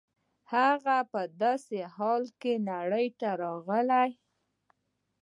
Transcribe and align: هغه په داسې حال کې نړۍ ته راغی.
هغه 0.53 0.97
په 1.11 1.21
داسې 1.41 1.79
حال 1.95 2.23
کې 2.41 2.53
نړۍ 2.71 3.07
ته 3.19 3.29
راغی. 3.41 4.11